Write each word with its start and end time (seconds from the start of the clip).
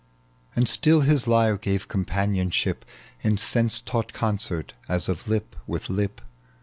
And 0.55 0.67
still 0.67 1.01
his 1.01 1.27
lyre 1.27 1.57
gave 1.57 1.87
companionship 1.87 2.85
In 3.19 3.37
sense 3.37 3.79
taught 3.81 4.13
concert 4.13 4.73
as 4.89 5.07
of 5.07 5.27
lip 5.27 5.55
with 5.67 5.91
lip. 5.91 6.21